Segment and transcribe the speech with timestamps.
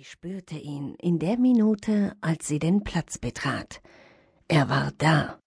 [0.00, 3.82] Sie spürte ihn in der Minute, als sie den Platz betrat.
[4.48, 5.38] Er war da.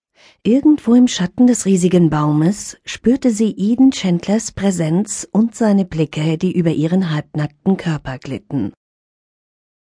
[0.43, 6.55] Irgendwo im Schatten des riesigen Baumes spürte sie Eden Chandlers Präsenz und seine Blicke, die
[6.55, 8.73] über ihren halbnackten Körper glitten.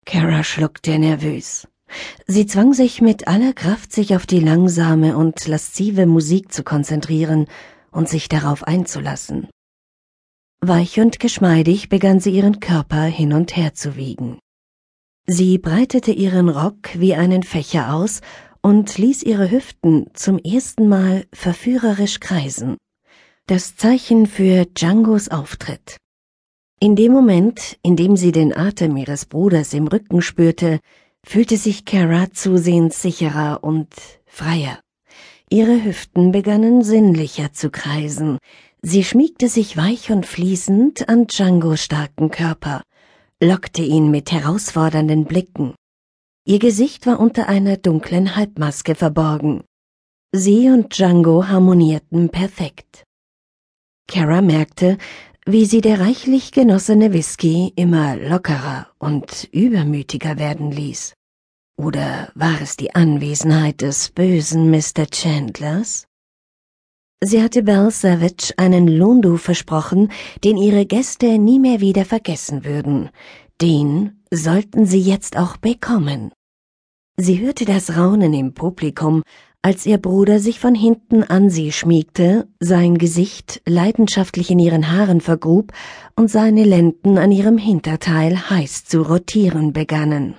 [0.07, 1.69] Kara schluckte nervös.
[2.27, 7.47] Sie zwang sich mit aller Kraft, sich auf die langsame und laszive Musik zu konzentrieren
[7.91, 9.51] und sich darauf einzulassen.
[10.63, 14.39] Weich und geschmeidig begann sie ihren Körper hin und her zu wiegen.
[15.27, 18.21] Sie breitete ihren Rock wie einen Fächer aus
[18.61, 22.77] und ließ ihre Hüften zum ersten Mal verführerisch kreisen.
[23.47, 25.97] Das Zeichen für Djangos Auftritt.
[26.81, 30.81] In dem Moment, in dem sie den Atem ihres Bruders im Rücken spürte,
[31.25, 33.89] fühlte sich Kara zusehends sicherer und
[34.27, 34.81] freier.
[35.49, 38.39] Ihre Hüften begannen sinnlicher zu kreisen,
[38.85, 42.83] Sie schmiegte sich weich und fließend an Djangos starken Körper,
[43.43, 45.75] lockte ihn mit herausfordernden Blicken.
[46.47, 49.65] Ihr Gesicht war unter einer dunklen Halbmaske verborgen.
[50.33, 53.05] Sie und Django harmonierten perfekt.
[54.09, 54.97] Kara merkte,
[55.45, 61.15] wie sie der reichlich genossene Whisky immer lockerer und übermütiger werden ließ.
[61.77, 65.07] Oder war es die Anwesenheit des bösen Mr.
[65.11, 66.07] Chandlers?
[67.25, 70.11] Sie hatte Belle Savage einen Lundu versprochen,
[70.43, 73.11] den ihre Gäste nie mehr wieder vergessen würden.
[73.61, 76.33] Den sollten sie jetzt auch bekommen.
[77.17, 79.23] Sie hörte das Raunen im Publikum,
[79.63, 85.21] als ihr Bruder sich von hinten an sie schmiegte, sein Gesicht leidenschaftlich in ihren Haaren
[85.21, 85.73] vergrub
[86.17, 90.35] und seine Lenden an ihrem Hinterteil heiß zu rotieren begannen.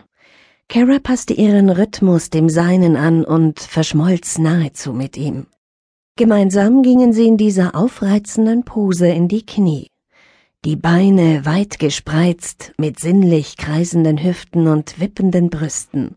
[0.67, 5.45] Kara passte ihren Rhythmus dem seinen an und verschmolz nahezu mit ihm.
[6.15, 9.87] Gemeinsam gingen sie in dieser aufreizenden Pose in die Knie,
[10.63, 16.15] die Beine weit gespreizt mit sinnlich kreisenden Hüften und wippenden Brüsten.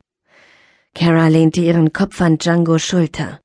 [0.95, 3.41] Kara lehnte ihren Kopf an Djangos Schulter,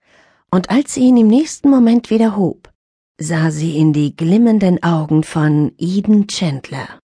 [0.50, 2.70] und als sie ihn im nächsten Moment wieder hob,
[3.18, 7.00] sah sie in die glimmenden Augen von Eden Chandler.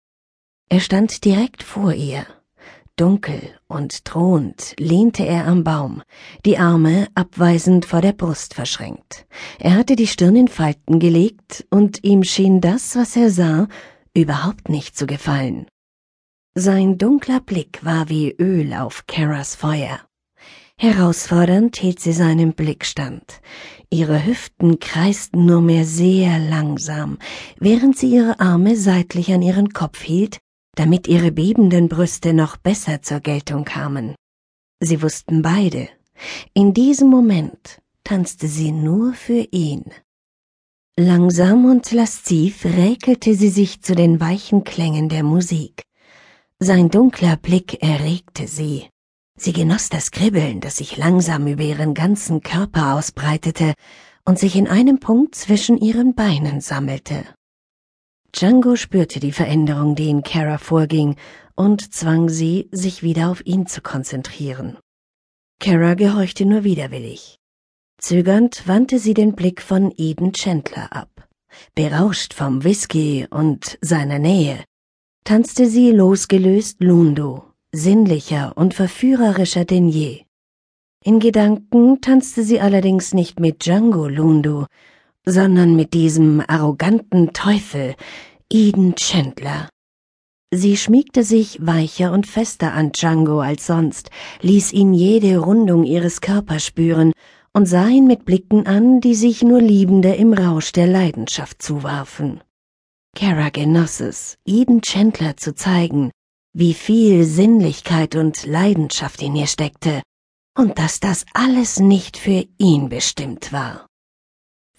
[0.68, 2.26] Er stand direkt vor ihr,
[2.96, 6.02] Dunkel und drohend lehnte er am Baum,
[6.44, 9.26] die Arme abweisend vor der Brust verschränkt.
[9.58, 13.68] Er hatte die Stirn in Falten gelegt, und ihm schien das, was er sah,
[14.14, 15.66] überhaupt nicht zu gefallen.
[16.54, 20.00] Sein dunkler Blick war wie Öl auf Karas Feuer.
[20.76, 23.40] Herausfordernd hielt sie seinen Blick stand.
[23.88, 27.18] Ihre Hüften kreisten nur mehr sehr langsam,
[27.58, 30.40] während sie ihre Arme seitlich an ihren Kopf hielt
[30.74, 34.14] damit ihre bebenden Brüste noch besser zur Geltung kamen.
[34.80, 35.88] Sie wussten beide,
[36.54, 39.84] in diesem Moment tanzte sie nur für ihn.
[40.98, 45.82] Langsam und lasziv räkelte sie sich zu den weichen Klängen der Musik.
[46.58, 48.88] Sein dunkler Blick erregte sie.
[49.38, 53.74] Sie genoss das Kribbeln, das sich langsam über ihren ganzen Körper ausbreitete
[54.24, 57.24] und sich in einem Punkt zwischen ihren Beinen sammelte.
[58.34, 61.16] Django spürte die Veränderung, die in Kara vorging,
[61.54, 64.78] und zwang sie, sich wieder auf ihn zu konzentrieren.
[65.60, 67.38] Kara gehorchte nur widerwillig.
[67.98, 71.28] Zögernd wandte sie den Blick von Eden Chandler ab.
[71.74, 74.64] Berauscht vom Whisky und seiner Nähe,
[75.24, 80.24] tanzte sie losgelöst Lundu, sinnlicher und verführerischer denn je.
[81.04, 84.66] In Gedanken tanzte sie allerdings nicht mit Django Lundu,
[85.26, 87.94] sondern mit diesem arroganten Teufel,
[88.50, 89.68] Eden Chandler.
[90.54, 94.10] Sie schmiegte sich weicher und fester an Django als sonst,
[94.42, 97.12] ließ ihn jede Rundung ihres Körpers spüren
[97.54, 102.42] und sah ihn mit Blicken an, die sich nur Liebende im Rausch der Leidenschaft zuwarfen.
[103.16, 106.10] Kara genoss es, Eden Chandler zu zeigen,
[106.54, 110.02] wie viel Sinnlichkeit und Leidenschaft in ihr steckte,
[110.56, 113.86] und dass das alles nicht für ihn bestimmt war.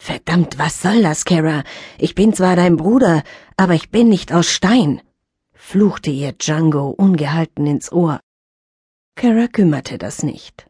[0.06, 1.64] Verdammt, was soll das, Kara?
[1.98, 3.24] Ich bin zwar dein Bruder,
[3.56, 5.00] aber ich bin nicht aus Stein,
[5.54, 8.20] fluchte ihr Django ungehalten ins Ohr.
[9.16, 10.68] Kara kümmerte das nicht.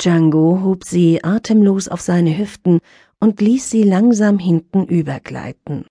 [0.00, 2.80] Django hob sie atemlos auf seine Hüften
[3.20, 5.86] und ließ sie langsam hinten übergleiten.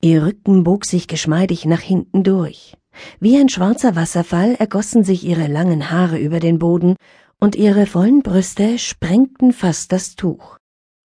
[0.00, 2.76] Ihr Rücken bog sich geschmeidig nach hinten durch.
[3.18, 6.94] Wie ein schwarzer Wasserfall ergossen sich ihre langen Haare über den Boden,
[7.40, 10.58] und ihre vollen Brüste sprengten fast das Tuch.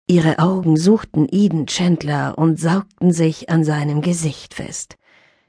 [0.06, 4.96] Ihre Augen suchten Eden Chandler und saugten sich an seinem Gesicht fest.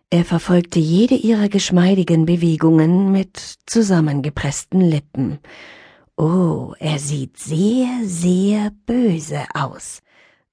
[0.10, 5.40] Er verfolgte jede ihrer geschmeidigen Bewegungen mit zusammengepressten Lippen.
[6.16, 10.00] Oh, er sieht sehr, sehr böse aus,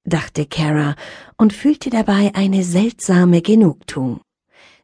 [0.02, 0.96] dachte Kara
[1.36, 4.20] und fühlte dabei eine seltsame Genugtuung.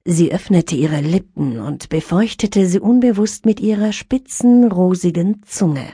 [0.05, 5.93] Sie öffnete ihre Lippen und befeuchtete sie unbewusst mit ihrer spitzen, rosigen Zunge.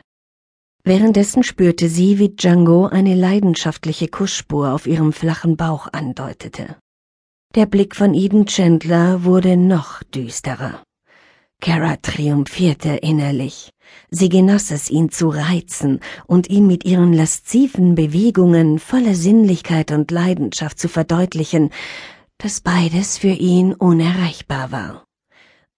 [0.87, 6.77] Währenddessen spürte sie, wie Django eine leidenschaftliche Kussspur auf ihrem flachen Bauch andeutete.
[7.55, 10.83] Der Blick von Eden Chandler wurde noch düsterer.
[11.63, 13.71] Kara triumphierte innerlich.
[14.11, 20.11] Sie genoss es, ihn zu reizen und ihm mit ihren lasziven Bewegungen voller Sinnlichkeit und
[20.11, 21.71] Leidenschaft zu verdeutlichen,
[22.37, 25.04] dass beides für ihn unerreichbar war.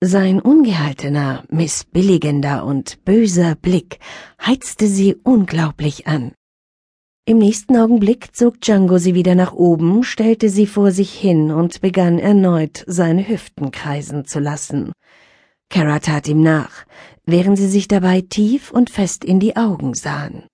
[0.08, 3.98] Sein ungehaltener, missbilligender und böser Blick
[4.40, 6.30] heizte sie unglaublich an.
[7.24, 11.80] Im nächsten Augenblick zog Django sie wieder nach oben, stellte sie vor sich hin und
[11.80, 14.92] begann erneut, seine Hüften kreisen zu lassen.
[15.70, 16.84] Kara tat ihm nach,
[17.24, 20.44] während sie sich dabei tief und fest in die Augen sahen.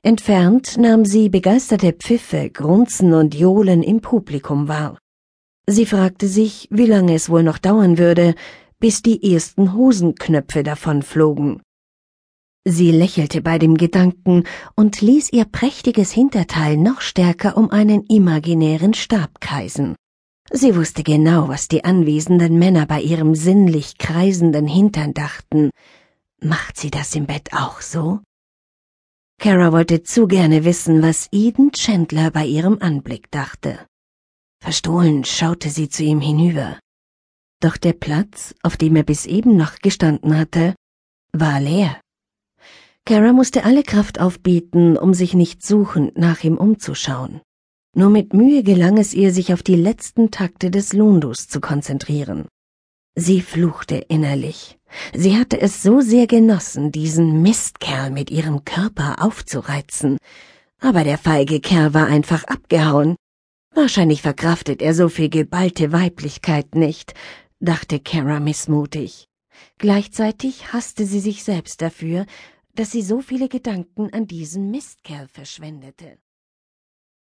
[0.00, 4.96] Entfernt nahm sie begeisterte Pfiffe, Grunzen und Johlen im Publikum wahr.
[5.66, 8.34] Sie fragte sich, wie lange es wohl noch dauern würde,
[8.78, 11.62] bis die ersten Hosenknöpfe davonflogen.
[12.68, 14.42] Sie lächelte bei dem Gedanken
[14.74, 19.94] und ließ ihr prächtiges Hinterteil noch stärker um einen imaginären Stab kreisen.
[20.50, 25.70] Sie wusste genau, was die anwesenden Männer bei ihrem sinnlich kreisenden Hintern dachten.
[26.40, 28.20] Macht sie das im Bett auch so?
[29.38, 33.78] Kara wollte zu gerne wissen, was Eden Chandler bei ihrem Anblick dachte.
[34.60, 36.78] Verstohlen schaute sie zu ihm hinüber.
[37.60, 40.74] Doch der Platz, auf dem er bis eben noch gestanden hatte,
[41.32, 42.00] war leer.
[43.06, 47.40] Kara musste alle Kraft aufbieten, um sich nicht suchend nach ihm umzuschauen.
[47.94, 52.46] Nur mit Mühe gelang es ihr, sich auf die letzten Takte des Lundus zu konzentrieren.
[53.14, 54.76] Sie fluchte innerlich.
[55.14, 60.18] Sie hatte es so sehr genossen, diesen Mistkerl mit ihrem Körper aufzureizen.
[60.80, 63.16] Aber der feige Kerl war einfach abgehauen.
[63.74, 67.14] Wahrscheinlich verkraftet er so viel geballte Weiblichkeit nicht,
[67.60, 69.28] dachte Kara missmutig.
[69.78, 72.26] Gleichzeitig hasste sie sich selbst dafür,
[72.74, 76.18] dass sie so viele Gedanken an diesen Mistkerl verschwendete.